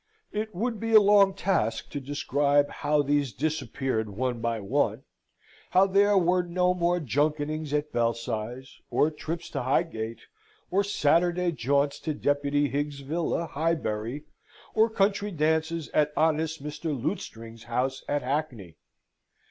[0.31, 5.03] It would be a long task to describe how these disappeared one by one
[5.69, 10.21] how there were no more junketings at Belsize, or trips to Highgate,
[10.71, 14.23] or Saturday jaunts to Deputy Higgs' villa, Highbury,
[14.73, 16.99] or country dances at honest Mr.
[16.99, 18.77] Lutestring's house at Hackney.